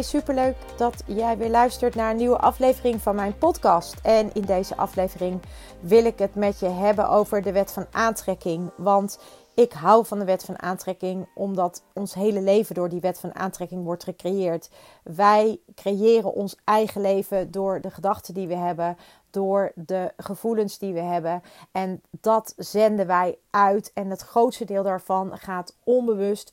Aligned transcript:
Superleuk 0.00 0.56
dat 0.76 1.02
jij 1.06 1.38
weer 1.38 1.50
luistert 1.50 1.94
naar 1.94 2.10
een 2.10 2.16
nieuwe 2.16 2.38
aflevering 2.38 3.00
van 3.00 3.14
mijn 3.14 3.38
podcast. 3.38 3.94
En 4.02 4.34
in 4.34 4.42
deze 4.42 4.76
aflevering 4.76 5.40
wil 5.80 6.04
ik 6.04 6.18
het 6.18 6.34
met 6.34 6.58
je 6.58 6.68
hebben 6.68 7.08
over 7.08 7.42
de 7.42 7.52
wet 7.52 7.72
van 7.72 7.86
aantrekking. 7.90 8.70
Want 8.76 9.18
ik 9.54 9.72
hou 9.72 10.06
van 10.06 10.18
de 10.18 10.24
wet 10.24 10.44
van 10.44 10.62
aantrekking 10.62 11.28
omdat 11.34 11.84
ons 11.92 12.14
hele 12.14 12.40
leven 12.40 12.74
door 12.74 12.88
die 12.88 13.00
wet 13.00 13.20
van 13.20 13.34
aantrekking 13.34 13.84
wordt 13.84 14.04
gecreëerd. 14.04 14.70
Wij 15.02 15.60
creëren 15.74 16.32
ons 16.32 16.56
eigen 16.64 17.00
leven 17.00 17.50
door 17.50 17.80
de 17.80 17.90
gedachten 17.90 18.34
die 18.34 18.48
we 18.48 18.56
hebben, 18.56 18.96
door 19.32 19.72
de 19.74 20.12
gevoelens 20.16 20.78
die 20.78 20.92
we 20.92 21.00
hebben. 21.00 21.42
En 21.72 22.02
dat 22.10 22.54
zenden 22.56 23.06
wij 23.06 23.38
uit. 23.50 23.90
En 23.94 24.10
het 24.10 24.22
grootste 24.22 24.64
deel 24.64 24.82
daarvan 24.82 25.38
gaat 25.38 25.76
onbewust, 25.84 26.52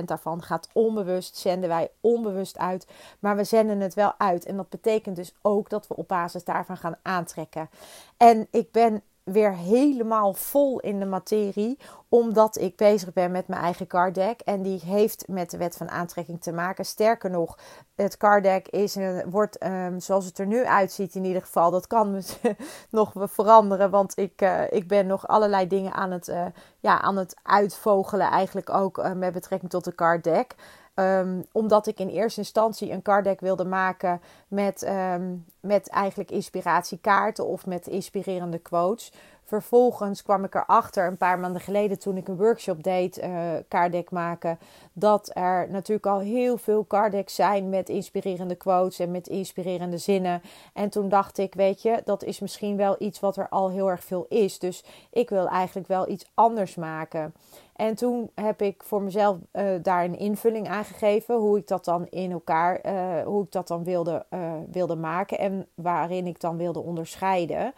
95% 0.00 0.04
daarvan 0.04 0.42
gaat 0.42 0.68
onbewust, 0.72 1.36
zenden 1.36 1.68
wij 1.68 1.90
onbewust 2.00 2.58
uit. 2.58 2.86
Maar 3.18 3.36
we 3.36 3.44
zenden 3.44 3.80
het 3.80 3.94
wel 3.94 4.12
uit. 4.18 4.44
En 4.44 4.56
dat 4.56 4.68
betekent 4.68 5.16
dus 5.16 5.34
ook 5.42 5.68
dat 5.68 5.86
we 5.86 5.96
op 5.96 6.08
basis 6.08 6.44
daarvan 6.44 6.76
gaan 6.76 6.96
aantrekken. 7.02 7.70
En 8.16 8.46
ik 8.50 8.72
ben 8.72 9.02
weer 9.32 9.54
helemaal 9.54 10.32
vol 10.32 10.80
in 10.80 10.98
de 10.98 11.06
materie, 11.06 11.78
omdat 12.08 12.58
ik 12.58 12.76
bezig 12.76 13.12
ben 13.12 13.30
met 13.30 13.48
mijn 13.48 13.62
eigen 13.62 13.86
card 13.86 14.14
deck. 14.14 14.40
En 14.40 14.62
die 14.62 14.80
heeft 14.84 15.28
met 15.28 15.50
de 15.50 15.56
wet 15.56 15.76
van 15.76 15.90
aantrekking 15.90 16.42
te 16.42 16.52
maken. 16.52 16.84
Sterker 16.84 17.30
nog, 17.30 17.58
het 17.94 18.16
card 18.16 18.42
deck 18.42 18.68
is, 18.68 18.96
wordt 19.26 19.64
um, 19.64 20.00
zoals 20.00 20.24
het 20.24 20.38
er 20.38 20.46
nu 20.46 20.64
uitziet 20.66 21.14
in 21.14 21.24
ieder 21.24 21.42
geval. 21.42 21.70
Dat 21.70 21.86
kan 21.86 22.22
nog 22.90 23.12
veranderen, 23.14 23.90
want 23.90 24.18
ik, 24.18 24.42
uh, 24.42 24.62
ik 24.70 24.88
ben 24.88 25.06
nog 25.06 25.28
allerlei 25.28 25.66
dingen 25.66 25.92
aan 25.92 26.10
het, 26.10 26.28
uh, 26.28 26.46
ja, 26.80 27.00
aan 27.00 27.16
het 27.16 27.36
uitvogelen 27.42 28.30
eigenlijk 28.30 28.70
ook 28.70 28.98
uh, 28.98 29.12
met 29.12 29.32
betrekking 29.32 29.70
tot 29.70 29.84
de 29.84 29.94
card 29.94 30.24
deck. 30.24 30.54
Um, 31.00 31.44
omdat 31.52 31.86
ik 31.86 31.98
in 31.98 32.08
eerste 32.08 32.40
instantie 32.40 32.92
een 32.92 33.02
card 33.02 33.24
deck 33.24 33.40
wilde 33.40 33.64
maken 33.64 34.20
met, 34.48 34.88
um, 34.88 35.44
met 35.60 35.88
eigenlijk 35.88 36.30
inspiratiekaarten 36.30 37.46
of 37.46 37.66
met 37.66 37.86
inspirerende 37.86 38.58
quotes. 38.58 39.12
Vervolgens 39.50 40.22
kwam 40.22 40.44
ik 40.44 40.54
erachter 40.54 41.06
een 41.06 41.16
paar 41.16 41.38
maanden 41.38 41.60
geleden 41.60 41.98
toen 41.98 42.16
ik 42.16 42.28
een 42.28 42.36
workshop 42.36 42.82
deed, 42.82 43.18
uh, 43.18 43.40
kaartdek 43.68 44.10
maken, 44.10 44.58
dat 44.92 45.30
er 45.34 45.70
natuurlijk 45.70 46.06
al 46.06 46.18
heel 46.18 46.58
veel 46.58 46.84
kaartdecks 46.84 47.34
zijn 47.34 47.68
met 47.68 47.88
inspirerende 47.88 48.54
quotes 48.54 48.98
en 48.98 49.10
met 49.10 49.28
inspirerende 49.28 49.98
zinnen. 49.98 50.42
En 50.74 50.90
toen 50.90 51.08
dacht 51.08 51.38
ik, 51.38 51.54
weet 51.54 51.82
je, 51.82 52.02
dat 52.04 52.24
is 52.24 52.40
misschien 52.40 52.76
wel 52.76 52.96
iets 52.98 53.20
wat 53.20 53.36
er 53.36 53.48
al 53.48 53.70
heel 53.70 53.90
erg 53.90 54.04
veel 54.04 54.26
is. 54.28 54.58
Dus 54.58 54.84
ik 55.10 55.30
wil 55.30 55.48
eigenlijk 55.48 55.88
wel 55.88 56.08
iets 56.08 56.30
anders 56.34 56.74
maken. 56.74 57.34
En 57.76 57.94
toen 57.94 58.30
heb 58.34 58.62
ik 58.62 58.82
voor 58.82 59.02
mezelf 59.02 59.36
uh, 59.52 59.64
daar 59.82 60.04
een 60.04 60.18
invulling 60.18 60.68
aan 60.68 60.84
gegeven. 60.84 61.34
Hoe 61.36 61.58
ik 61.58 61.66
dat 61.66 61.84
dan 61.84 62.06
in 62.10 62.30
elkaar, 62.30 62.80
uh, 62.86 63.26
hoe 63.26 63.44
ik 63.44 63.52
dat 63.52 63.68
dan 63.68 63.84
wilde, 63.84 64.26
wilde 64.70 64.96
maken. 64.96 65.38
En 65.38 65.66
waarin 65.74 66.26
ik 66.26 66.40
dan 66.40 66.56
wilde 66.56 66.80
onderscheiden. 66.80 67.72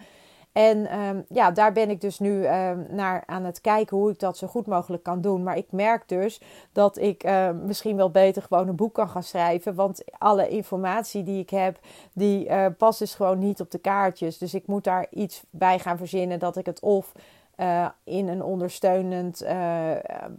En 0.52 0.98
um, 0.98 1.24
ja, 1.28 1.50
daar 1.50 1.72
ben 1.72 1.90
ik 1.90 2.00
dus 2.00 2.18
nu 2.18 2.46
um, 2.48 2.86
naar 2.90 3.22
aan 3.26 3.44
het 3.44 3.60
kijken 3.60 3.96
hoe 3.96 4.10
ik 4.10 4.18
dat 4.18 4.36
zo 4.36 4.46
goed 4.46 4.66
mogelijk 4.66 5.02
kan 5.02 5.20
doen. 5.20 5.42
Maar 5.42 5.56
ik 5.56 5.72
merk 5.72 6.08
dus 6.08 6.40
dat 6.72 6.98
ik 6.98 7.24
uh, 7.24 7.50
misschien 7.50 7.96
wel 7.96 8.10
beter 8.10 8.42
gewoon 8.42 8.68
een 8.68 8.76
boek 8.76 8.94
kan 8.94 9.08
gaan 9.08 9.22
schrijven. 9.22 9.74
Want 9.74 10.04
alle 10.18 10.48
informatie 10.48 11.22
die 11.22 11.40
ik 11.40 11.50
heb, 11.50 11.78
die 12.12 12.48
uh, 12.48 12.66
past 12.78 12.98
dus 12.98 13.14
gewoon 13.14 13.38
niet 13.38 13.60
op 13.60 13.70
de 13.70 13.78
kaartjes. 13.78 14.38
Dus 14.38 14.54
ik 14.54 14.66
moet 14.66 14.84
daar 14.84 15.06
iets 15.10 15.42
bij 15.50 15.78
gaan 15.78 15.98
verzinnen 15.98 16.38
dat 16.38 16.56
ik 16.56 16.66
het 16.66 16.80
of 16.80 17.12
uh, 17.56 17.88
in 18.04 18.28
een 18.28 18.42
ondersteunend 18.42 19.42
uh, 19.42 19.90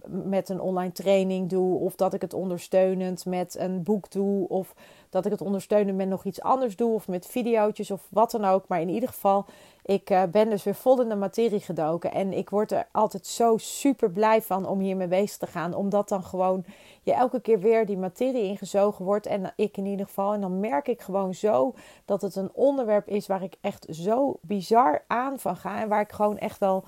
met 0.06 0.50
een 0.50 0.62
online 0.62 0.92
training 0.92 1.50
doe, 1.50 1.80
of 1.80 1.96
dat 1.96 2.14
ik 2.14 2.22
het 2.22 2.34
ondersteunend 2.34 3.26
met 3.26 3.58
een 3.58 3.84
boek 3.84 4.12
doe, 4.12 4.50
of 4.50 4.76
dat 5.10 5.26
ik 5.26 5.32
het 5.32 5.42
ondersteunend 5.42 5.98
met 5.98 6.08
nog 6.08 6.24
iets 6.24 6.42
anders 6.42 6.76
doe, 6.76 6.94
of 6.94 7.08
met 7.08 7.26
video's 7.26 7.92
of 7.92 8.08
wat 8.10 8.32
dan 8.32 8.46
ook. 8.46 8.68
Maar 8.68 8.82
in 8.82 8.90
ieder 8.90 9.10
geval, 9.10 9.46
ik 9.86 10.10
uh, 10.10 10.24
ben 10.24 10.50
dus 10.50 10.64
weer 10.64 10.76
vol 10.76 11.02
in 11.02 11.10
de 11.10 11.16
materie 11.16 11.60
gedoken 11.60 12.12
en 12.12 12.34
ik 12.34 12.50
word 12.50 12.72
er 12.72 12.88
altijd 12.92 13.28
zo 13.28 13.58
super 13.58 14.12
blij 14.12 14.42
van 14.42 14.68
om 14.68 14.80
hiermee 14.80 15.08
bezig 15.08 15.38
te 15.38 15.48
gaan, 15.48 15.74
omdat 15.74 16.10
dan 16.10 16.24
gewoon 16.24 16.66
je 17.02 17.14
elke 17.14 17.40
keer 17.40 17.60
weer 17.60 17.86
die 17.86 17.98
materie 17.98 18.44
ingezogen 18.44 19.06
wordt 19.06 19.26
en 19.26 19.54
ik 19.56 19.78
in 19.78 19.86
ieder 19.86 20.06
geval. 20.06 20.34
En 20.34 20.42
dan 20.42 20.60
merk 20.60 20.88
ik 20.88 21.02
gewoon 21.02 21.34
zo 21.34 21.74
dat 22.06 22.22
het 22.22 22.36
een 22.36 22.52
onderwerp 22.54 23.08
is 23.08 23.28
waar 23.28 23.44
ik 23.44 23.56
echt 23.62 23.86
zo 23.90 24.38
bizar 24.42 25.04
aan 25.08 25.40
van 25.40 25.56
ga 25.56 25.82
en 25.82 25.88
waar 25.88 26.02
ik 26.02 26.12
gewoon 26.12 26.38
echt 26.38 26.60
wel 26.60 26.84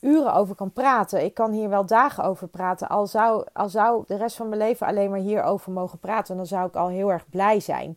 uren 0.00 0.34
over 0.34 0.54
kan 0.54 0.72
praten. 0.72 1.24
Ik 1.24 1.34
kan 1.34 1.52
hier 1.52 1.68
wel 1.68 1.86
dagen 1.86 2.24
over 2.24 2.48
praten. 2.48 2.88
Al 2.88 3.06
zou, 3.06 3.44
al 3.52 3.68
zou 3.68 4.04
de 4.06 4.16
rest 4.16 4.36
van 4.36 4.48
mijn 4.48 4.60
leven 4.60 4.86
alleen 4.86 5.10
maar 5.10 5.18
hierover 5.18 5.72
mogen 5.72 5.98
praten, 5.98 6.36
dan 6.36 6.46
zou 6.46 6.66
ik 6.66 6.76
al 6.76 6.88
heel 6.88 7.12
erg 7.12 7.28
blij 7.28 7.60
zijn. 7.60 7.96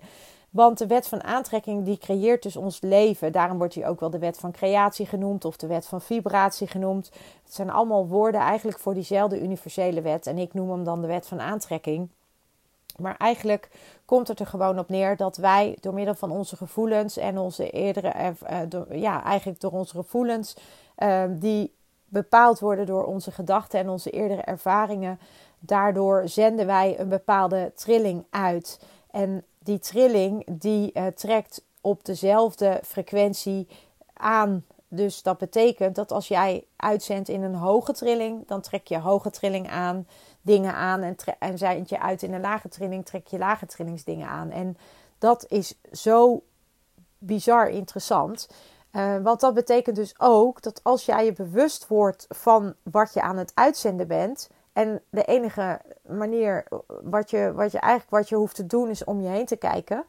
Want 0.54 0.78
de 0.78 0.88
wet 0.88 1.08
van 1.08 1.24
aantrekking 1.24 1.86
die 1.86 1.98
creëert 1.98 2.44
dus 2.44 2.56
ons 2.56 2.82
leven. 2.82 3.32
Daarom 3.32 3.58
wordt 3.58 3.76
hij 3.76 3.88
ook 3.88 4.00
wel 4.00 4.10
de 4.10 4.20
wet 4.20 4.38
van 4.38 4.52
creatie 4.52 5.06
genoemd 5.06 5.46
of 5.46 5.58
de 5.58 5.68
wet 5.68 5.86
van 5.86 6.02
vibratie 6.02 6.68
genoemd. 6.68 7.12
Het 7.44 7.54
zijn 7.54 7.70
allemaal 7.70 8.08
woorden 8.08 8.42
eigenlijk 8.42 8.80
voor 8.80 8.94
diezelfde 8.94 9.42
universele 9.42 10.02
wet. 10.02 10.28
En 10.28 10.38
ik 10.38 10.54
noem 10.54 10.70
hem 10.70 10.84
dan 10.84 11.02
de 11.02 11.08
wet 11.08 11.28
van 11.28 11.42
aantrekking. 11.42 12.10
Maar 12.98 13.16
eigenlijk 13.18 13.70
komt 14.06 14.28
het 14.28 14.40
er 14.40 14.46
gewoon 14.46 14.80
op 14.80 14.90
neer 14.90 15.18
dat 15.18 15.38
wij 15.38 15.78
door 15.80 15.94
middel 15.94 16.16
van 16.16 16.32
onze 16.32 16.56
gevoelens 16.56 17.18
en 17.18 17.38
onze 17.38 17.70
eerdere, 17.70 18.36
uh, 18.52 19.02
ja, 19.02 19.24
eigenlijk 19.24 19.60
door 19.60 19.72
onze 19.72 19.96
gevoelens, 19.96 20.56
uh, 20.98 21.24
die 21.30 21.74
bepaald 22.06 22.60
worden 22.60 22.86
door 22.86 23.06
onze 23.06 23.32
gedachten 23.32 23.80
en 23.80 23.90
onze 23.90 24.10
eerdere 24.10 24.42
ervaringen. 24.42 25.20
Daardoor 25.60 26.28
zenden 26.28 26.66
wij 26.66 27.00
een 27.00 27.10
bepaalde 27.10 27.72
trilling 27.76 28.26
uit. 28.30 28.80
En 29.12 29.44
die 29.64 29.80
trilling 29.80 30.46
die 30.52 30.92
uh, 30.94 31.08
trekt 31.08 31.64
op 31.82 32.06
dezelfde 32.06 32.80
frequentie 32.84 33.68
aan. 34.14 34.66
Dus 34.88 35.22
dat 35.22 35.38
betekent 35.38 35.96
dat 35.96 36.12
als 36.12 36.28
jij 36.28 36.66
uitzendt 36.76 37.30
in 37.30 37.44
een 37.44 37.56
hoge 37.56 37.94
trilling, 37.94 38.48
dan 38.48 38.62
trek 38.62 38.88
je 38.88 39.00
hoge 39.00 39.30
trilling 39.30 39.70
aan, 39.70 40.08
dingen 40.42 40.74
aan. 40.74 41.02
En, 41.02 41.16
en 41.40 41.84
je 41.86 42.00
uit 42.00 42.24
in 42.24 42.34
een 42.34 42.42
lage 42.42 42.70
trilling, 42.70 43.06
trek 43.06 43.28
je 43.28 43.38
lage 43.38 43.66
trillingsdingen 43.66 44.28
aan. 44.28 44.52
En 44.52 44.78
dat 45.18 45.46
is 45.48 45.76
zo 45.92 46.44
bizar 47.18 47.70
interessant. 47.70 48.48
Uh, 48.92 49.18
want 49.18 49.40
dat 49.40 49.54
betekent 49.54 49.96
dus 49.96 50.14
ook 50.18 50.62
dat 50.62 50.80
als 50.84 51.06
jij 51.06 51.26
je 51.26 51.34
bewust 51.34 51.88
wordt 51.88 52.26
van 52.30 52.74
wat 52.84 53.14
je 53.14 53.22
aan 53.22 53.38
het 53.38 53.52
uitzenden 53.54 54.08
bent. 54.08 54.50
En 54.74 55.02
de 55.10 55.24
enige 55.24 55.82
manier 56.08 56.68
wat 57.04 57.30
je, 57.30 57.52
wat 57.56 57.72
je 57.72 57.80
eigenlijk 57.80 58.12
wat 58.12 58.30
je 58.30 58.36
hoeft 58.36 58.56
te 58.56 58.66
doen 58.66 58.90
is 58.90 59.04
om 59.04 59.22
je 59.22 59.30
heen 59.30 59.46
te 59.46 59.56
kijken. 59.56 60.06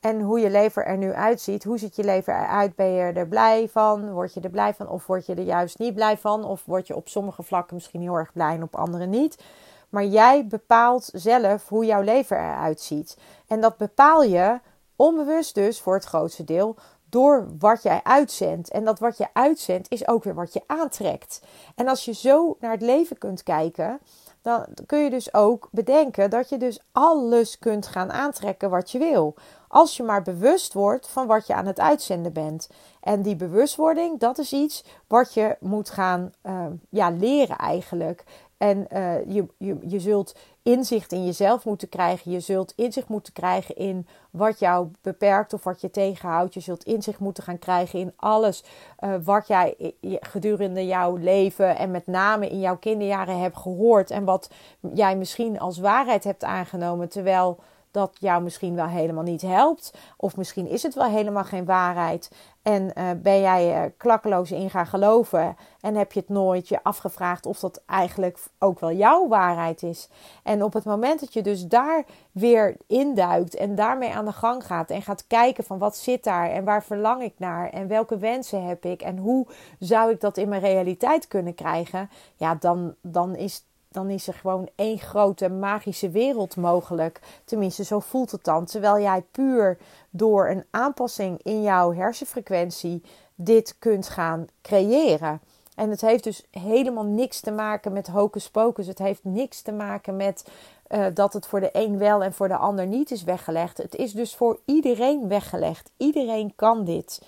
En 0.00 0.20
hoe 0.20 0.40
je 0.40 0.50
leven 0.50 0.86
er 0.86 0.96
nu 0.96 1.12
uitziet. 1.12 1.64
Hoe 1.64 1.78
ziet 1.78 1.96
je 1.96 2.04
leven 2.04 2.34
eruit? 2.34 2.76
Ben 2.76 2.90
je 2.90 3.12
er 3.12 3.28
blij 3.28 3.68
van? 3.68 4.12
Word 4.12 4.34
je 4.34 4.40
er 4.40 4.50
blij 4.50 4.74
van? 4.74 4.88
Of 4.88 5.06
word 5.06 5.26
je 5.26 5.34
er 5.34 5.42
juist 5.42 5.78
niet 5.78 5.94
blij 5.94 6.16
van? 6.16 6.44
Of 6.44 6.64
word 6.64 6.86
je 6.86 6.96
op 6.96 7.08
sommige 7.08 7.42
vlakken 7.42 7.74
misschien 7.74 8.00
heel 8.00 8.14
erg 8.14 8.32
blij 8.32 8.54
en 8.54 8.62
op 8.62 8.76
andere 8.76 9.06
niet? 9.06 9.42
Maar 9.88 10.04
jij 10.04 10.46
bepaalt 10.46 11.10
zelf 11.12 11.68
hoe 11.68 11.84
jouw 11.84 12.02
leven 12.02 12.36
eruit 12.36 12.80
ziet. 12.80 13.18
En 13.46 13.60
dat 13.60 13.76
bepaal 13.76 14.22
je 14.22 14.60
onbewust 14.96 15.54
dus 15.54 15.80
voor 15.80 15.94
het 15.94 16.04
grootste 16.04 16.44
deel 16.44 16.76
door 17.14 17.46
wat 17.58 17.82
jij 17.82 18.00
uitzendt. 18.02 18.70
En 18.70 18.84
dat 18.84 18.98
wat 18.98 19.16
je 19.18 19.26
uitzendt 19.32 19.90
is 19.90 20.08
ook 20.08 20.24
weer 20.24 20.34
wat 20.34 20.52
je 20.52 20.62
aantrekt. 20.66 21.42
En 21.74 21.88
als 21.88 22.04
je 22.04 22.12
zo 22.12 22.56
naar 22.60 22.70
het 22.70 22.82
leven 22.82 23.18
kunt 23.18 23.42
kijken, 23.42 24.00
dan 24.42 24.66
kun 24.86 24.98
je 24.98 25.10
dus 25.10 25.34
ook 25.34 25.68
bedenken 25.72 26.30
dat 26.30 26.48
je 26.48 26.56
dus 26.56 26.80
alles 26.92 27.58
kunt 27.58 27.86
gaan 27.86 28.12
aantrekken 28.12 28.70
wat 28.70 28.90
je 28.90 28.98
wil. 28.98 29.34
Als 29.68 29.96
je 29.96 30.02
maar 30.02 30.22
bewust 30.22 30.72
wordt 30.72 31.08
van 31.08 31.26
wat 31.26 31.46
je 31.46 31.54
aan 31.54 31.66
het 31.66 31.80
uitzenden 31.80 32.32
bent. 32.32 32.68
En 33.00 33.22
die 33.22 33.36
bewustwording, 33.36 34.20
dat 34.20 34.38
is 34.38 34.52
iets 34.52 34.84
wat 35.08 35.34
je 35.34 35.56
moet 35.60 35.90
gaan 35.90 36.32
uh, 36.42 36.66
ja, 36.88 37.10
leren 37.10 37.56
eigenlijk. 37.56 38.24
En 38.58 38.86
uh, 38.92 39.24
je, 39.34 39.46
je, 39.58 39.76
je 39.86 40.00
zult 40.00 40.34
inzicht 40.62 41.12
in 41.12 41.24
jezelf 41.24 41.64
moeten 41.64 41.88
krijgen. 41.88 42.30
Je 42.30 42.40
zult 42.40 42.72
inzicht 42.76 43.08
moeten 43.08 43.32
krijgen 43.32 43.76
in 43.76 44.06
wat 44.30 44.58
jou 44.58 44.88
beperkt 45.00 45.52
of 45.52 45.64
wat 45.64 45.80
je 45.80 45.90
tegenhoudt. 45.90 46.54
Je 46.54 46.60
zult 46.60 46.84
inzicht 46.84 47.18
moeten 47.18 47.42
gaan 47.42 47.58
krijgen 47.58 47.98
in 47.98 48.12
alles 48.16 48.64
uh, 49.00 49.14
wat 49.24 49.46
jij 49.46 49.94
gedurende 50.20 50.86
jouw 50.86 51.16
leven 51.16 51.76
en 51.76 51.90
met 51.90 52.06
name 52.06 52.48
in 52.48 52.60
jouw 52.60 52.76
kinderjaren 52.76 53.40
hebt 53.40 53.56
gehoord. 53.56 54.10
En 54.10 54.24
wat 54.24 54.50
jij 54.94 55.16
misschien 55.16 55.60
als 55.60 55.78
waarheid 55.78 56.24
hebt 56.24 56.44
aangenomen. 56.44 57.08
Terwijl 57.08 57.58
dat 57.94 58.16
jou 58.20 58.42
misschien 58.42 58.74
wel 58.74 58.86
helemaal 58.86 59.22
niet 59.22 59.42
helpt. 59.42 59.92
Of 60.16 60.36
misschien 60.36 60.68
is 60.68 60.82
het 60.82 60.94
wel 60.94 61.08
helemaal 61.08 61.44
geen 61.44 61.64
waarheid. 61.64 62.30
En 62.64 62.90
uh, 62.98 63.10
ben 63.22 63.40
jij 63.40 63.72
er 63.72 63.90
klakkeloos 63.90 64.50
in 64.50 64.70
gaan 64.70 64.86
geloven 64.86 65.56
en 65.80 65.94
heb 65.94 66.12
je 66.12 66.20
het 66.20 66.28
nooit 66.28 66.68
je 66.68 66.82
afgevraagd 66.82 67.46
of 67.46 67.58
dat 67.58 67.82
eigenlijk 67.86 68.38
ook 68.58 68.80
wel 68.80 68.92
jouw 68.92 69.28
waarheid 69.28 69.82
is. 69.82 70.08
En 70.42 70.62
op 70.62 70.72
het 70.72 70.84
moment 70.84 71.20
dat 71.20 71.32
je 71.32 71.42
dus 71.42 71.66
daar 71.66 72.04
weer 72.32 72.76
induikt 72.86 73.54
en 73.54 73.74
daarmee 73.74 74.14
aan 74.14 74.24
de 74.24 74.32
gang 74.32 74.66
gaat 74.66 74.90
en 74.90 75.02
gaat 75.02 75.26
kijken 75.26 75.64
van 75.64 75.78
wat 75.78 75.96
zit 75.96 76.24
daar 76.24 76.50
en 76.50 76.64
waar 76.64 76.84
verlang 76.84 77.22
ik 77.22 77.34
naar 77.38 77.70
en 77.70 77.88
welke 77.88 78.18
wensen 78.18 78.66
heb 78.66 78.84
ik 78.84 79.02
en 79.02 79.18
hoe 79.18 79.46
zou 79.78 80.10
ik 80.10 80.20
dat 80.20 80.36
in 80.36 80.48
mijn 80.48 80.62
realiteit 80.62 81.28
kunnen 81.28 81.54
krijgen, 81.54 82.10
ja, 82.36 82.54
dan, 82.54 82.94
dan 83.00 83.36
is 83.36 83.64
dan 83.94 84.10
is 84.10 84.26
er 84.26 84.34
gewoon 84.34 84.68
één 84.74 84.98
grote 84.98 85.48
magische 85.48 86.10
wereld 86.10 86.56
mogelijk. 86.56 87.20
Tenminste, 87.44 87.84
zo 87.84 88.00
voelt 88.00 88.30
het 88.30 88.44
dan. 88.44 88.64
Terwijl 88.64 89.00
jij 89.00 89.24
puur 89.30 89.78
door 90.10 90.48
een 90.48 90.64
aanpassing 90.70 91.42
in 91.42 91.62
jouw 91.62 91.92
hersenfrequentie 91.92 93.02
dit 93.34 93.76
kunt 93.78 94.08
gaan 94.08 94.46
creëren. 94.62 95.40
En 95.74 95.90
het 95.90 96.00
heeft 96.00 96.24
dus 96.24 96.44
helemaal 96.50 97.04
niks 97.04 97.40
te 97.40 97.50
maken 97.50 97.92
met 97.92 98.06
hocus 98.06 98.50
pocus. 98.50 98.86
Het 98.86 98.98
heeft 98.98 99.24
niks 99.24 99.62
te 99.62 99.72
maken 99.72 100.16
met 100.16 100.48
uh, 100.88 101.06
dat 101.14 101.32
het 101.32 101.46
voor 101.46 101.60
de 101.60 101.70
een 101.72 101.98
wel 101.98 102.22
en 102.22 102.32
voor 102.32 102.48
de 102.48 102.56
ander 102.56 102.86
niet 102.86 103.10
is 103.10 103.24
weggelegd. 103.24 103.78
Het 103.78 103.94
is 103.94 104.12
dus 104.12 104.34
voor 104.34 104.58
iedereen 104.64 105.28
weggelegd. 105.28 105.90
Iedereen 105.96 106.52
kan 106.56 106.84
dit. 106.84 107.22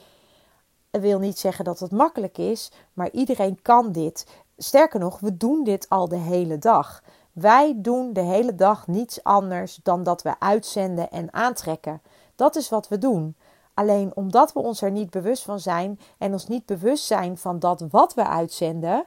Dat 0.90 1.02
wil 1.02 1.18
niet 1.18 1.38
zeggen 1.38 1.64
dat 1.64 1.80
het 1.80 1.90
makkelijk 1.90 2.38
is, 2.38 2.72
maar 2.92 3.10
iedereen 3.10 3.62
kan 3.62 3.92
dit. 3.92 4.26
Sterker 4.56 5.00
nog, 5.00 5.20
we 5.20 5.36
doen 5.36 5.64
dit 5.64 5.88
al 5.88 6.08
de 6.08 6.16
hele 6.16 6.58
dag. 6.58 7.02
Wij 7.32 7.74
doen 7.76 8.12
de 8.12 8.20
hele 8.20 8.54
dag 8.54 8.86
niets 8.86 9.24
anders 9.24 9.80
dan 9.82 10.02
dat 10.02 10.22
we 10.22 10.38
uitzenden 10.38 11.10
en 11.10 11.32
aantrekken. 11.32 12.02
Dat 12.34 12.56
is 12.56 12.68
wat 12.68 12.88
we 12.88 12.98
doen. 12.98 13.36
Alleen 13.74 14.16
omdat 14.16 14.52
we 14.52 14.58
ons 14.58 14.82
er 14.82 14.90
niet 14.90 15.10
bewust 15.10 15.42
van 15.42 15.60
zijn 15.60 15.98
en 16.18 16.32
ons 16.32 16.48
niet 16.48 16.66
bewust 16.66 17.04
zijn 17.04 17.38
van 17.38 17.58
dat 17.58 17.84
wat 17.90 18.14
we 18.14 18.26
uitzenden, 18.26 19.06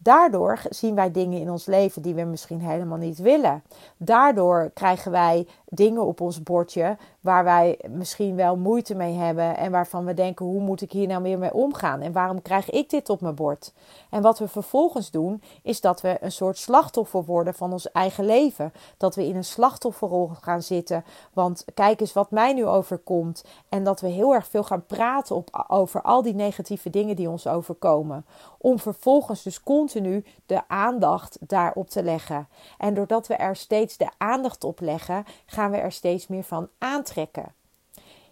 Daardoor 0.00 0.60
zien 0.68 0.94
wij 0.94 1.10
dingen 1.10 1.40
in 1.40 1.50
ons 1.50 1.66
leven 1.66 2.02
die 2.02 2.14
we 2.14 2.22
misschien 2.22 2.60
helemaal 2.60 2.98
niet 2.98 3.18
willen. 3.18 3.62
Daardoor 3.96 4.70
krijgen 4.74 5.10
wij 5.10 5.46
dingen 5.68 6.06
op 6.06 6.20
ons 6.20 6.42
bordje 6.42 6.96
waar 7.20 7.44
wij 7.44 7.78
misschien 7.90 8.36
wel 8.36 8.56
moeite 8.56 8.94
mee 8.94 9.14
hebben 9.14 9.56
en 9.56 9.70
waarvan 9.70 10.04
we 10.04 10.14
denken: 10.14 10.46
hoe 10.46 10.60
moet 10.60 10.80
ik 10.80 10.92
hier 10.92 11.06
nou 11.06 11.22
weer 11.22 11.38
mee 11.38 11.54
omgaan 11.54 12.00
en 12.00 12.12
waarom 12.12 12.42
krijg 12.42 12.70
ik 12.70 12.90
dit 12.90 13.10
op 13.10 13.20
mijn 13.20 13.34
bord? 13.34 13.72
En 14.10 14.22
wat 14.22 14.38
we 14.38 14.48
vervolgens 14.48 15.10
doen, 15.10 15.42
is 15.62 15.80
dat 15.80 16.00
we 16.00 16.16
een 16.20 16.32
soort 16.32 16.58
slachtoffer 16.58 17.24
worden 17.24 17.54
van 17.54 17.72
ons 17.72 17.90
eigen 17.92 18.24
leven. 18.24 18.72
Dat 18.96 19.14
we 19.14 19.26
in 19.26 19.36
een 19.36 19.44
slachtofferrol 19.44 20.30
gaan 20.40 20.62
zitten. 20.62 21.04
Want 21.32 21.64
kijk 21.74 22.00
eens 22.00 22.12
wat 22.12 22.30
mij 22.30 22.52
nu 22.52 22.66
overkomt. 22.66 23.44
En 23.68 23.84
dat 23.84 24.00
we 24.00 24.08
heel 24.08 24.34
erg 24.34 24.46
veel 24.46 24.64
gaan 24.64 24.86
praten 24.86 25.36
op, 25.36 25.64
over 25.68 26.02
al 26.02 26.22
die 26.22 26.34
negatieve 26.34 26.90
dingen 26.90 27.16
die 27.16 27.30
ons 27.30 27.46
overkomen. 27.46 28.26
Om 28.58 28.78
vervolgens 28.78 29.42
dus 29.42 29.62
continu 29.92 30.24
de 30.46 30.68
aandacht 30.68 31.38
daarop 31.40 31.90
te 31.90 32.02
leggen. 32.02 32.48
En 32.78 32.94
doordat 32.94 33.26
we 33.26 33.34
er 33.34 33.56
steeds 33.56 33.96
de 33.96 34.08
aandacht 34.16 34.64
op 34.64 34.80
leggen, 34.80 35.24
gaan 35.46 35.70
we 35.70 35.76
er 35.76 35.92
steeds 35.92 36.26
meer 36.26 36.42
van 36.42 36.68
aantrekken. 36.78 37.54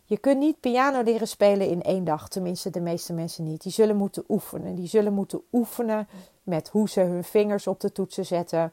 Je 0.05 0.19
kunt 0.19 0.39
niet 0.39 0.61
piano 0.61 1.03
leren 1.03 1.29
spelen 1.29 1.69
in 1.69 1.83
één 1.83 2.05
dag, 2.05 2.29
tenminste 2.29 2.71
de 2.71 2.81
meeste 2.81 3.13
mensen 3.13 3.45
niet. 3.45 3.63
Die 3.63 3.73
zullen 3.73 3.97
moeten 3.97 4.25
oefenen. 4.29 4.75
Die 4.75 4.87
zullen 4.87 5.13
moeten 5.13 5.41
oefenen 5.53 6.09
met 6.43 6.69
hoe 6.69 6.89
ze 6.89 7.01
hun 7.01 7.25
vingers 7.25 7.67
op 7.67 7.81
de 7.81 7.93
toetsen 7.93 8.27
zetten, 8.27 8.73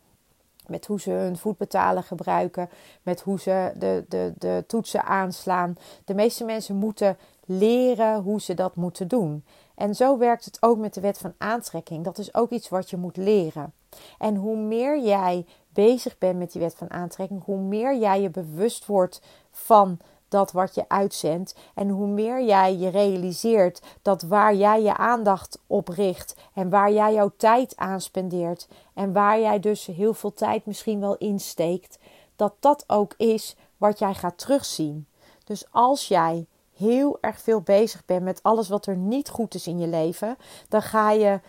met 0.68 0.86
hoe 0.86 1.00
ze 1.00 1.12
hun 1.12 1.38
voetbetalen 1.38 2.04
gebruiken, 2.04 2.70
met 3.04 3.22
hoe 3.22 3.40
ze 3.40 3.72
de, 3.76 4.06
de, 4.08 4.34
de 4.38 4.64
toetsen 4.68 5.04
aanslaan. 5.04 5.76
De 6.06 6.14
meeste 6.14 6.44
mensen 6.44 6.76
moeten 6.76 7.18
leren 7.46 8.22
hoe 8.22 8.42
ze 8.42 8.54
dat 8.54 8.76
moeten 8.76 9.08
doen. 9.08 9.44
En 9.76 9.96
zo 9.96 10.18
werkt 10.18 10.46
het 10.46 10.58
ook 10.62 10.78
met 10.78 10.94
de 10.94 11.02
wet 11.02 11.18
van 11.18 11.34
aantrekking. 11.38 12.04
Dat 12.04 12.18
is 12.18 12.34
ook 12.34 12.50
iets 12.50 12.70
wat 12.70 12.90
je 12.90 12.98
moet 12.98 13.18
leren. 13.18 13.74
En 14.18 14.36
hoe 14.36 14.58
meer 14.58 15.00
jij 15.00 15.46
bezig 15.70 16.18
bent 16.18 16.40
met 16.40 16.52
die 16.52 16.62
wet 16.62 16.76
van 16.76 16.92
aantrekking, 16.92 17.44
hoe 17.44 17.58
meer 17.58 17.98
jij 17.98 18.22
je 18.22 18.30
bewust 18.30 18.86
wordt 18.86 19.22
van 19.52 20.00
dat 20.28 20.52
wat 20.52 20.76
je 20.76 20.86
uitzendt. 20.88 21.56
En 21.74 21.90
hoe 21.90 22.08
meer 22.08 22.44
jij 22.44 22.78
je 22.78 22.90
realiseert 22.90 23.82
dat 24.02 24.22
waar 24.22 24.56
jij 24.56 24.82
je 24.82 24.98
aandacht 24.98 25.60
op 25.68 25.88
richt 25.88 26.36
en 26.54 26.70
waar 26.70 26.92
jij 26.92 27.14
jouw 27.14 27.32
tijd 27.38 27.78
aan 27.78 28.02
spendeert 28.02 28.68
en 28.94 29.14
waar 29.14 29.40
jij 29.40 29.60
dus 29.60 29.86
heel 29.86 30.14
veel 30.14 30.34
tijd 30.34 30.66
misschien 30.66 31.00
wel 31.00 31.18
insteekt, 31.18 32.00
dat 32.36 32.54
dat 32.60 32.84
ook 32.88 33.14
is 33.18 33.56
wat 33.78 34.00
jij 34.00 34.14
gaat 34.14 34.38
terugzien. 34.38 35.08
Dus 35.44 35.66
als 35.72 36.08
jij 36.08 36.46
heel 36.76 37.18
erg 37.22 37.40
veel 37.40 37.62
bezig 37.62 38.06
bent 38.06 38.24
met 38.24 38.44
alles 38.44 38.70
wat 38.70 38.86
er 38.86 38.96
niet 38.96 39.30
goed 39.30 39.54
is 39.54 39.68
in 39.68 39.80
je 39.80 39.88
leven, 39.88 40.38
dan 40.70 40.82
ga 40.82 41.12
je 41.12 41.40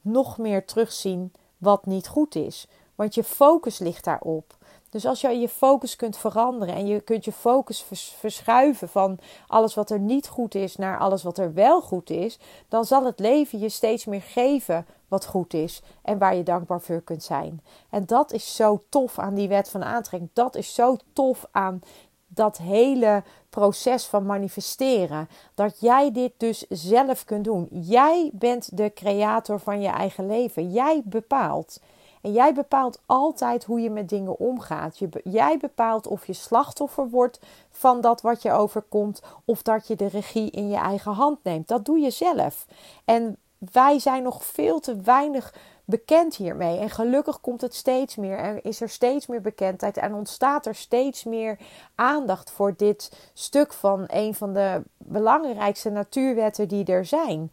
nog 0.00 0.38
meer 0.38 0.64
terugzien 0.64 1.32
wat 1.58 1.86
niet 1.86 2.08
goed 2.08 2.34
is. 2.34 2.66
Want 2.94 3.14
je 3.14 3.24
focus 3.24 3.78
ligt 3.78 4.04
daarop. 4.04 4.56
Dus 4.90 5.06
als 5.06 5.20
je 5.20 5.28
je 5.28 5.48
focus 5.48 5.96
kunt 5.96 6.16
veranderen 6.16 6.74
en 6.74 6.86
je 6.86 7.00
kunt 7.00 7.24
je 7.24 7.32
focus 7.32 7.86
verschuiven 8.18 8.88
van 8.88 9.18
alles 9.46 9.74
wat 9.74 9.90
er 9.90 9.98
niet 9.98 10.28
goed 10.28 10.54
is 10.54 10.76
naar 10.76 10.98
alles 10.98 11.22
wat 11.22 11.38
er 11.38 11.54
wel 11.54 11.80
goed 11.80 12.10
is, 12.10 12.38
dan 12.68 12.84
zal 12.84 13.04
het 13.04 13.18
leven 13.18 13.58
je 13.58 13.68
steeds 13.68 14.04
meer 14.04 14.22
geven 14.22 14.86
wat 15.08 15.26
goed 15.26 15.54
is 15.54 15.82
en 16.02 16.18
waar 16.18 16.36
je 16.36 16.42
dankbaar 16.42 16.80
voor 16.80 17.00
kunt 17.00 17.22
zijn. 17.22 17.62
En 17.90 18.06
dat 18.06 18.32
is 18.32 18.56
zo 18.56 18.82
tof 18.88 19.18
aan 19.18 19.34
die 19.34 19.48
wet 19.48 19.68
van 19.68 19.84
aantrekking. 19.84 20.30
Dat 20.32 20.54
is 20.54 20.74
zo 20.74 20.96
tof 21.12 21.46
aan 21.50 21.80
dat 22.26 22.58
hele 22.58 23.22
proces 23.54 24.06
van 24.06 24.26
manifesteren. 24.26 25.28
Dat 25.54 25.80
jij 25.80 26.12
dit 26.12 26.32
dus 26.36 26.66
zelf 26.68 27.24
kunt 27.24 27.44
doen. 27.44 27.68
Jij 27.70 28.30
bent 28.32 28.76
de 28.76 28.92
creator 28.94 29.60
van 29.60 29.80
je 29.80 29.88
eigen 29.88 30.26
leven. 30.26 30.72
Jij 30.72 31.02
bepaalt. 31.04 31.80
En 32.22 32.32
jij 32.32 32.54
bepaalt 32.54 33.00
altijd 33.06 33.64
hoe 33.64 33.80
je 33.80 33.90
met 33.90 34.08
dingen 34.08 34.38
omgaat. 34.38 35.00
Jij 35.24 35.58
bepaalt 35.58 36.06
of 36.06 36.26
je 36.26 36.32
slachtoffer 36.32 37.08
wordt 37.08 37.40
van 37.70 38.00
dat 38.00 38.20
wat 38.20 38.42
je 38.42 38.52
overkomt, 38.52 39.22
of 39.44 39.62
dat 39.62 39.86
je 39.86 39.96
de 39.96 40.08
regie 40.08 40.50
in 40.50 40.68
je 40.68 40.76
eigen 40.76 41.12
hand 41.12 41.38
neemt. 41.42 41.68
Dat 41.68 41.84
doe 41.84 41.98
je 41.98 42.10
zelf. 42.10 42.66
En 43.04 43.36
wij 43.72 43.98
zijn 43.98 44.22
nog 44.22 44.44
veel 44.44 44.80
te 44.80 45.00
weinig 45.00 45.54
bekend 45.84 46.36
hiermee. 46.36 46.78
En 46.78 46.90
gelukkig 46.90 47.40
komt 47.40 47.60
het 47.60 47.74
steeds 47.74 48.16
meer. 48.16 48.38
Er 48.38 48.64
is 48.64 48.80
er 48.80 48.88
steeds 48.88 49.26
meer 49.26 49.40
bekendheid 49.40 49.96
en 49.96 50.14
ontstaat 50.14 50.66
er 50.66 50.74
steeds 50.74 51.24
meer 51.24 51.58
aandacht 51.94 52.50
voor 52.50 52.74
dit 52.76 53.30
stuk 53.32 53.72
van 53.72 54.04
een 54.06 54.34
van 54.34 54.52
de 54.52 54.82
belangrijkste 54.96 55.90
natuurwetten 55.90 56.68
die 56.68 56.84
er 56.84 57.04
zijn. 57.04 57.50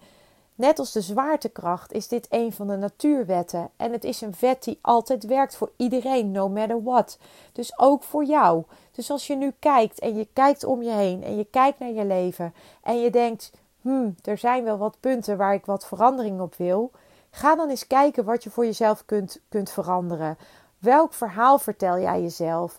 Net 0.55 0.79
als 0.79 0.91
de 0.91 1.01
zwaartekracht 1.01 1.91
is 1.91 2.07
dit 2.07 2.27
een 2.29 2.51
van 2.51 2.67
de 2.67 2.75
natuurwetten. 2.75 3.69
En 3.77 3.91
het 3.91 4.03
is 4.03 4.21
een 4.21 4.33
wet 4.39 4.63
die 4.63 4.79
altijd 4.81 5.25
werkt 5.25 5.55
voor 5.55 5.71
iedereen, 5.77 6.31
no 6.31 6.49
matter 6.49 6.83
what. 6.83 7.17
Dus 7.51 7.79
ook 7.79 8.03
voor 8.03 8.25
jou. 8.25 8.63
Dus 8.91 9.11
als 9.11 9.27
je 9.27 9.35
nu 9.35 9.53
kijkt 9.59 9.99
en 9.99 10.15
je 10.15 10.27
kijkt 10.33 10.63
om 10.63 10.81
je 10.81 10.91
heen 10.91 11.23
en 11.23 11.37
je 11.37 11.45
kijkt 11.45 11.79
naar 11.79 11.91
je 11.91 12.05
leven 12.05 12.53
en 12.83 13.01
je 13.01 13.09
denkt: 13.09 13.51
hmm, 13.81 14.15
er 14.23 14.37
zijn 14.37 14.63
wel 14.63 14.77
wat 14.77 14.97
punten 14.99 15.37
waar 15.37 15.53
ik 15.53 15.65
wat 15.65 15.87
verandering 15.87 16.41
op 16.41 16.55
wil. 16.55 16.91
Ga 17.31 17.55
dan 17.55 17.69
eens 17.69 17.87
kijken 17.87 18.23
wat 18.23 18.43
je 18.43 18.49
voor 18.49 18.65
jezelf 18.65 19.05
kunt, 19.05 19.41
kunt 19.49 19.69
veranderen. 19.69 20.37
Welk 20.77 21.13
verhaal 21.13 21.59
vertel 21.59 21.99
jij 21.99 22.21
jezelf? 22.21 22.77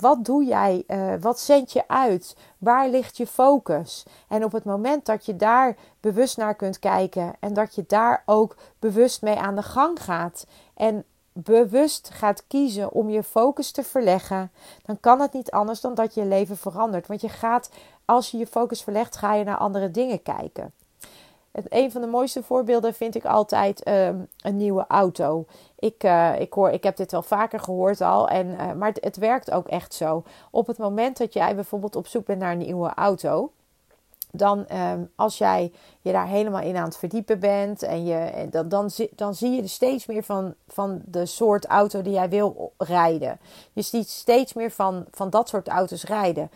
wat 0.00 0.24
doe 0.24 0.44
jij? 0.44 0.84
Uh, 0.86 1.12
wat 1.20 1.40
zend 1.40 1.72
je 1.72 1.88
uit? 1.88 2.36
Waar 2.58 2.88
ligt 2.88 3.16
je 3.16 3.26
focus? 3.26 4.06
En 4.28 4.44
op 4.44 4.52
het 4.52 4.64
moment 4.64 5.06
dat 5.06 5.26
je 5.26 5.36
daar 5.36 5.76
bewust 6.00 6.36
naar 6.36 6.54
kunt 6.54 6.78
kijken 6.78 7.34
en 7.40 7.54
dat 7.54 7.74
je 7.74 7.84
daar 7.86 8.22
ook 8.26 8.56
bewust 8.78 9.22
mee 9.22 9.36
aan 9.36 9.54
de 9.54 9.62
gang 9.62 10.02
gaat 10.02 10.46
en 10.74 11.04
bewust 11.32 12.10
gaat 12.12 12.46
kiezen 12.46 12.92
om 12.92 13.10
je 13.10 13.22
focus 13.22 13.70
te 13.70 13.82
verleggen, 13.82 14.50
dan 14.84 15.00
kan 15.00 15.20
het 15.20 15.32
niet 15.32 15.50
anders 15.50 15.80
dan 15.80 15.94
dat 15.94 16.14
je 16.14 16.24
leven 16.24 16.56
verandert. 16.56 17.06
Want 17.06 17.20
je 17.20 17.28
gaat, 17.28 17.70
als 18.04 18.30
je 18.30 18.38
je 18.38 18.46
focus 18.46 18.82
verlegt, 18.82 19.16
ga 19.16 19.34
je 19.34 19.44
naar 19.44 19.56
andere 19.56 19.90
dingen 19.90 20.22
kijken. 20.22 20.72
Een 21.68 21.90
van 21.90 22.00
de 22.00 22.06
mooiste 22.06 22.42
voorbeelden 22.42 22.94
vind 22.94 23.14
ik 23.14 23.24
altijd 23.24 23.82
ehm, 23.82 24.16
een 24.40 24.56
nieuwe 24.56 24.84
auto. 24.88 25.46
Ik, 25.78 26.04
uh, 26.04 26.40
ik, 26.40 26.52
hoor, 26.52 26.70
ik 26.70 26.82
heb 26.82 26.96
dit 26.96 27.12
wel 27.12 27.22
vaker 27.22 27.60
gehoord 27.60 28.00
al, 28.00 28.28
en, 28.28 28.46
uh, 28.46 28.72
maar 28.72 28.88
het, 28.88 29.04
het, 29.04 29.16
werkt 29.16 29.50
ook 29.50 29.68
echt 29.68 29.94
zo. 29.94 30.22
Op 30.50 30.66
het 30.66 30.78
moment 30.78 31.16
dat 31.16 31.32
jij 31.32 31.54
bijvoorbeeld 31.54 31.96
op 31.96 32.06
zoek 32.06 32.26
bent 32.26 32.38
naar 32.38 32.52
een 32.52 32.58
nieuwe 32.58 32.94
auto, 32.94 33.52
dan 34.30 34.66
ehm, 34.66 35.00
als 35.14 35.38
jij 35.38 35.72
je 36.00 36.12
daar 36.12 36.26
helemaal 36.26 36.62
in 36.62 36.76
aan 36.76 36.84
het 36.84 36.96
verdiepen 36.96 37.40
bent 37.40 37.82
en 37.82 38.04
je, 38.04 38.46
dan, 38.50 38.68
dan, 38.68 38.90
dan 39.14 39.34
zie 39.34 39.50
je 39.50 39.62
er 39.62 39.68
steeds 39.68 40.06
meer 40.06 40.22
van, 40.22 40.54
van 40.68 41.02
de 41.04 41.26
soort 41.26 41.66
auto 41.66 42.02
die 42.02 42.12
jij 42.12 42.28
wil 42.28 42.72
rijden. 42.78 43.38
Je 43.72 43.82
ziet 43.82 44.08
steeds 44.08 44.52
meer 44.52 44.70
van, 44.70 45.04
van 45.10 45.30
dat 45.30 45.48
soort 45.48 45.68
auto's 45.68 46.04
rijden. 46.04 46.50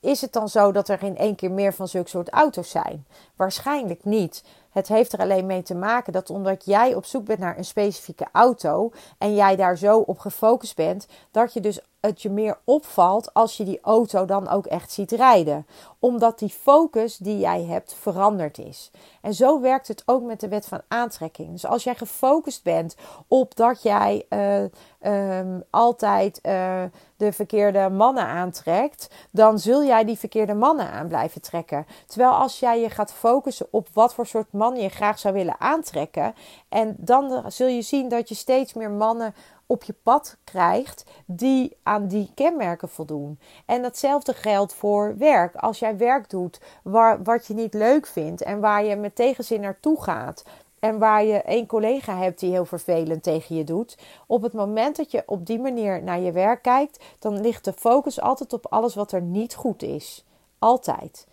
Is 0.00 0.20
het 0.20 0.32
dan 0.32 0.48
zo 0.48 0.72
dat 0.72 0.88
er 0.88 1.02
in 1.02 1.16
één 1.16 1.34
keer 1.34 1.50
meer 1.50 1.74
van 1.74 1.88
zulke 1.88 2.08
soort 2.08 2.28
auto's 2.28 2.70
zijn? 2.70 3.06
Waarschijnlijk 3.36 4.04
niet. 4.04 4.44
Het 4.70 4.88
heeft 4.88 5.12
er 5.12 5.18
alleen 5.18 5.46
mee 5.46 5.62
te 5.62 5.74
maken 5.74 6.12
dat 6.12 6.30
omdat 6.30 6.64
jij 6.64 6.94
op 6.94 7.04
zoek 7.04 7.24
bent 7.24 7.38
naar 7.38 7.58
een 7.58 7.64
specifieke 7.64 8.26
auto 8.32 8.92
en 9.18 9.34
jij 9.34 9.56
daar 9.56 9.76
zo 9.78 9.98
op 9.98 10.18
gefocust 10.18 10.76
bent, 10.76 11.06
dat 11.30 11.52
je 11.52 11.60
dus 11.60 11.80
het 12.00 12.22
je 12.22 12.30
meer 12.30 12.58
opvalt 12.64 13.34
als 13.34 13.56
je 13.56 13.64
die 13.64 13.80
auto 13.82 14.24
dan 14.24 14.48
ook 14.48 14.66
echt 14.66 14.92
ziet 14.92 15.12
rijden. 15.12 15.66
Omdat 15.98 16.38
die 16.38 16.48
focus 16.48 17.16
die 17.16 17.38
jij 17.38 17.64
hebt 17.64 17.94
veranderd 17.94 18.58
is. 18.58 18.90
En 19.22 19.34
zo 19.34 19.60
werkt 19.60 19.88
het 19.88 20.02
ook 20.06 20.22
met 20.22 20.40
de 20.40 20.48
wet 20.48 20.66
van 20.66 20.80
aantrekking. 20.88 21.50
Dus 21.50 21.66
als 21.66 21.84
jij 21.84 21.94
gefocust 21.94 22.62
bent 22.62 22.96
op 23.28 23.56
dat 23.56 23.82
jij 23.82 24.26
uh, 24.30 25.38
um, 25.38 25.62
altijd 25.70 26.40
uh, 26.42 26.82
de 27.16 27.32
verkeerde 27.32 27.88
mannen 27.88 28.26
aantrekt, 28.26 29.10
dan 29.30 29.58
zul 29.58 29.84
jij 29.84 30.04
die 30.04 30.18
verkeerde 30.18 30.54
mannen 30.54 30.90
aan 30.90 31.08
blijven 31.08 31.40
trekken. 31.40 31.86
Terwijl 32.06 32.30
als 32.30 32.60
jij 32.60 32.80
je 32.80 32.90
gaat 32.90 33.12
focussen 33.12 33.66
op 33.70 33.88
wat 33.92 34.14
voor 34.14 34.26
soort 34.26 34.52
man 34.52 34.76
je 34.76 34.88
graag 34.88 35.18
zou 35.18 35.34
willen 35.34 35.60
aantrekken, 35.60 36.34
en 36.68 36.96
dan 36.98 37.52
zul 37.52 37.66
je 37.66 37.82
zien 37.82 38.08
dat 38.08 38.28
je 38.28 38.34
steeds 38.34 38.74
meer 38.74 38.90
mannen 38.90 39.34
op 39.68 39.82
je 39.82 39.94
pad 40.02 40.36
krijgt 40.44 41.04
die 41.26 41.76
aan 41.82 42.06
die 42.06 42.30
kenmerken 42.34 42.88
voldoen. 42.88 43.38
En 43.66 43.82
datzelfde 43.82 44.32
geldt 44.32 44.74
voor 44.74 45.16
werk. 45.18 45.56
Als 45.56 45.78
jij 45.78 45.96
werk 45.96 46.30
doet 46.30 46.60
waar, 46.82 47.22
wat 47.22 47.46
je 47.46 47.54
niet 47.54 47.74
leuk 47.74 48.06
vindt 48.06 48.42
en 48.42 48.60
waar 48.60 48.84
je 48.84 48.96
met 48.96 49.14
tegenzin 49.14 49.60
naartoe 49.60 50.02
gaat. 50.02 50.44
En 50.78 50.98
waar 50.98 51.24
je 51.24 51.42
één 51.42 51.66
collega 51.66 52.16
hebt 52.16 52.40
die 52.40 52.50
heel 52.50 52.64
vervelend 52.64 53.22
tegen 53.22 53.56
je 53.56 53.64
doet. 53.64 53.98
Op 54.26 54.42
het 54.42 54.52
moment 54.52 54.96
dat 54.96 55.10
je 55.10 55.22
op 55.26 55.46
die 55.46 55.58
manier 55.58 56.02
naar 56.02 56.20
je 56.20 56.32
werk 56.32 56.62
kijkt, 56.62 57.04
dan 57.18 57.40
ligt 57.40 57.64
de 57.64 57.72
focus 57.72 58.20
altijd 58.20 58.52
op 58.52 58.66
alles 58.66 58.94
wat 58.94 59.12
er 59.12 59.22
niet 59.22 59.54
goed 59.54 59.82
is. 59.82 60.24
Altijd. 60.58 61.26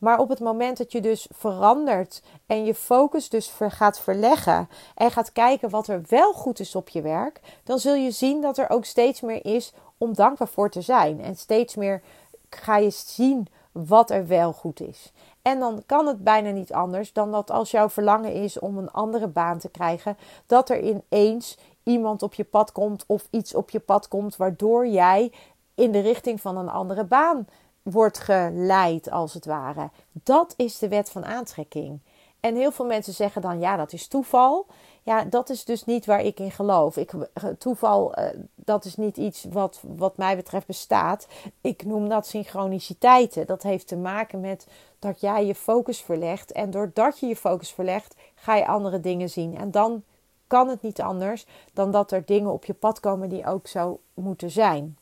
Maar 0.00 0.18
op 0.18 0.28
het 0.28 0.40
moment 0.40 0.78
dat 0.78 0.92
je 0.92 1.00
dus 1.00 1.28
verandert 1.30 2.22
en 2.46 2.64
je 2.64 2.74
focus 2.74 3.28
dus 3.28 3.52
gaat 3.58 4.00
verleggen 4.00 4.68
en 4.94 5.10
gaat 5.10 5.32
kijken 5.32 5.70
wat 5.70 5.88
er 5.88 6.02
wel 6.08 6.32
goed 6.32 6.60
is 6.60 6.74
op 6.74 6.88
je 6.88 7.02
werk, 7.02 7.40
dan 7.64 7.78
zul 7.78 7.94
je 7.94 8.10
zien 8.10 8.40
dat 8.40 8.58
er 8.58 8.70
ook 8.70 8.84
steeds 8.84 9.20
meer 9.20 9.44
is 9.44 9.72
om 9.98 10.14
dankbaar 10.14 10.48
voor 10.48 10.70
te 10.70 10.80
zijn. 10.80 11.20
En 11.20 11.36
steeds 11.36 11.74
meer 11.74 12.02
ga 12.50 12.76
je 12.76 12.90
zien 12.90 13.48
wat 13.72 14.10
er 14.10 14.26
wel 14.26 14.52
goed 14.52 14.80
is. 14.80 15.12
En 15.42 15.58
dan 15.58 15.82
kan 15.86 16.06
het 16.06 16.24
bijna 16.24 16.50
niet 16.50 16.72
anders 16.72 17.12
dan 17.12 17.32
dat 17.32 17.50
als 17.50 17.70
jouw 17.70 17.88
verlangen 17.88 18.32
is 18.32 18.58
om 18.58 18.78
een 18.78 18.90
andere 18.90 19.28
baan 19.28 19.58
te 19.58 19.68
krijgen, 19.68 20.16
dat 20.46 20.70
er 20.70 20.80
ineens 20.80 21.58
iemand 21.82 22.22
op 22.22 22.34
je 22.34 22.44
pad 22.44 22.72
komt 22.72 23.04
of 23.06 23.26
iets 23.30 23.54
op 23.54 23.70
je 23.70 23.80
pad 23.80 24.08
komt 24.08 24.36
waardoor 24.36 24.86
jij 24.86 25.32
in 25.74 25.92
de 25.92 26.00
richting 26.00 26.40
van 26.40 26.56
een 26.56 26.68
andere 26.68 27.04
baan 27.04 27.46
wordt 27.90 28.18
geleid, 28.18 29.10
als 29.10 29.34
het 29.34 29.46
ware. 29.46 29.90
Dat 30.12 30.54
is 30.56 30.78
de 30.78 30.88
wet 30.88 31.10
van 31.10 31.24
aantrekking. 31.24 32.00
En 32.40 32.56
heel 32.56 32.72
veel 32.72 32.86
mensen 32.86 33.12
zeggen 33.12 33.42
dan, 33.42 33.58
ja, 33.58 33.76
dat 33.76 33.92
is 33.92 34.08
toeval. 34.08 34.66
Ja, 35.02 35.24
dat 35.24 35.50
is 35.50 35.64
dus 35.64 35.84
niet 35.84 36.06
waar 36.06 36.20
ik 36.20 36.38
in 36.38 36.50
geloof. 36.50 36.96
Ik, 36.96 37.12
toeval, 37.58 38.18
uh, 38.18 38.24
dat 38.54 38.84
is 38.84 38.96
niet 38.96 39.16
iets 39.16 39.46
wat, 39.50 39.80
wat 39.96 40.16
mij 40.16 40.36
betreft 40.36 40.66
bestaat. 40.66 41.26
Ik 41.60 41.84
noem 41.84 42.08
dat 42.08 42.26
synchroniciteiten. 42.26 43.46
Dat 43.46 43.62
heeft 43.62 43.86
te 43.86 43.96
maken 43.96 44.40
met 44.40 44.66
dat 44.98 45.20
jij 45.20 45.46
je 45.46 45.54
focus 45.54 46.00
verlegt. 46.00 46.52
En 46.52 46.70
doordat 46.70 47.18
je 47.18 47.26
je 47.26 47.36
focus 47.36 47.72
verlegt, 47.72 48.14
ga 48.34 48.56
je 48.56 48.66
andere 48.66 49.00
dingen 49.00 49.30
zien. 49.30 49.56
En 49.56 49.70
dan 49.70 50.02
kan 50.46 50.68
het 50.68 50.82
niet 50.82 51.00
anders 51.00 51.46
dan 51.72 51.90
dat 51.90 52.12
er 52.12 52.24
dingen 52.24 52.50
op 52.50 52.64
je 52.64 52.74
pad 52.74 53.00
komen 53.00 53.28
die 53.28 53.46
ook 53.46 53.66
zo 53.66 54.00
moeten 54.14 54.50
zijn. 54.50 54.96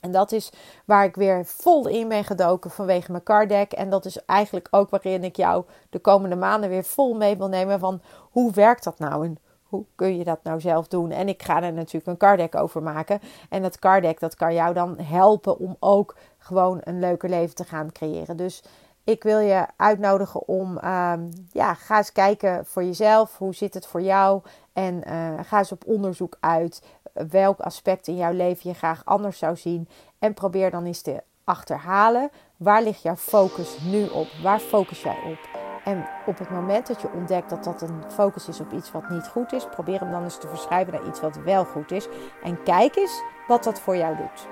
En 0.00 0.12
dat 0.12 0.32
is 0.32 0.52
waar 0.84 1.04
ik 1.04 1.14
weer 1.14 1.44
vol 1.44 1.88
in 1.88 2.08
ben 2.08 2.24
gedoken 2.24 2.70
vanwege 2.70 3.10
mijn 3.10 3.22
card 3.22 3.48
deck. 3.48 3.72
En 3.72 3.90
dat 3.90 4.04
is 4.04 4.24
eigenlijk 4.24 4.68
ook 4.70 4.90
waarin 4.90 5.24
ik 5.24 5.36
jou 5.36 5.64
de 5.90 5.98
komende 5.98 6.36
maanden 6.36 6.70
weer 6.70 6.84
vol 6.84 7.14
mee 7.14 7.36
wil 7.36 7.48
nemen 7.48 7.78
van 7.78 8.00
hoe 8.30 8.52
werkt 8.52 8.84
dat 8.84 8.98
nou 8.98 9.24
en 9.24 9.38
hoe 9.62 9.84
kun 9.94 10.16
je 10.16 10.24
dat 10.24 10.42
nou 10.42 10.60
zelf 10.60 10.88
doen. 10.88 11.10
En 11.10 11.28
ik 11.28 11.42
ga 11.42 11.62
er 11.62 11.72
natuurlijk 11.72 12.06
een 12.06 12.16
card 12.16 12.56
over 12.56 12.82
maken. 12.82 13.20
En 13.48 13.62
dat 13.62 13.78
card 13.78 14.02
deck 14.02 14.20
dat 14.20 14.34
kan 14.34 14.54
jou 14.54 14.74
dan 14.74 14.98
helpen 14.98 15.58
om 15.58 15.76
ook 15.80 16.16
gewoon 16.38 16.80
een 16.84 17.00
leuker 17.00 17.28
leven 17.28 17.54
te 17.54 17.64
gaan 17.64 17.92
creëren. 17.92 18.36
Dus 18.36 18.62
ik 19.04 19.22
wil 19.22 19.38
je 19.38 19.66
uitnodigen 19.76 20.48
om, 20.48 20.78
um, 20.84 21.28
ja, 21.52 21.74
ga 21.74 21.96
eens 21.96 22.12
kijken 22.12 22.66
voor 22.66 22.84
jezelf. 22.84 23.38
Hoe 23.38 23.54
zit 23.54 23.74
het 23.74 23.86
voor 23.86 24.02
jou? 24.02 24.42
En 24.72 25.02
uh, 25.08 25.40
ga 25.42 25.58
eens 25.58 25.72
op 25.72 25.86
onderzoek 25.86 26.36
uit 26.40 26.82
welk 27.28 27.60
aspect 27.60 28.06
in 28.06 28.16
jouw 28.16 28.32
leven 28.32 28.70
je 28.70 28.76
graag 28.76 29.04
anders 29.04 29.38
zou 29.38 29.56
zien. 29.56 29.88
En 30.18 30.34
probeer 30.34 30.70
dan 30.70 30.84
eens 30.84 31.02
te 31.02 31.22
achterhalen. 31.44 32.30
Waar 32.56 32.82
ligt 32.82 33.02
jouw 33.02 33.16
focus 33.16 33.78
nu 33.80 34.08
op? 34.08 34.26
Waar 34.42 34.58
focus 34.58 35.02
jij 35.02 35.18
op? 35.26 35.58
En 35.84 36.08
op 36.26 36.38
het 36.38 36.50
moment 36.50 36.86
dat 36.86 37.00
je 37.00 37.12
ontdekt 37.12 37.50
dat 37.50 37.64
dat 37.64 37.82
een 37.82 38.02
focus 38.08 38.48
is 38.48 38.60
op 38.60 38.72
iets 38.72 38.92
wat 38.92 39.10
niet 39.10 39.28
goed 39.28 39.52
is, 39.52 39.68
probeer 39.68 40.00
hem 40.00 40.10
dan 40.10 40.22
eens 40.22 40.38
te 40.38 40.48
verschuiven 40.48 40.94
naar 40.94 41.06
iets 41.06 41.20
wat 41.20 41.36
wel 41.36 41.64
goed 41.64 41.90
is. 41.90 42.08
En 42.42 42.62
kijk 42.62 42.96
eens 42.96 43.22
wat 43.48 43.64
dat 43.64 43.80
voor 43.80 43.96
jou 43.96 44.16
doet. 44.16 44.48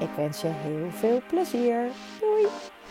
Ik 0.00 0.10
wens 0.16 0.40
je 0.40 0.48
heel 0.48 0.90
veel 0.90 1.20
plezier. 1.28 1.90
Doei! 2.20 2.46